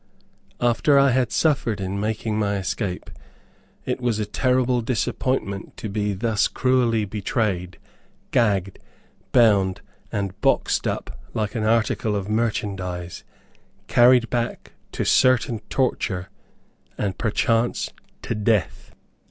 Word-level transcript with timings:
After 0.59 0.97
all 0.97 1.09
I 1.09 1.11
had 1.11 1.31
suffered 1.31 1.79
in 1.79 1.99
making 1.99 2.39
my 2.39 2.55
escape, 2.55 3.11
it 3.85 4.01
was 4.01 4.17
a 4.17 4.25
terrible 4.25 4.81
disappointment 4.81 5.77
to 5.77 5.89
be 5.89 6.13
thus 6.15 6.47
cruelly 6.47 7.05
betrayed, 7.05 7.77
gagged, 8.31 8.79
bound, 9.31 9.81
and 10.11 10.41
boxed 10.41 10.87
up 10.87 11.19
like 11.35 11.53
an 11.53 11.65
article 11.65 12.15
of 12.15 12.29
merchandise, 12.31 13.23
carried 13.85 14.27
back 14.31 14.71
to 14.93 15.05
certain 15.05 15.59
torture, 15.69 16.29
and 16.97 17.19
perchance 17.19 17.91
to 18.23 18.33
death. 18.33 18.95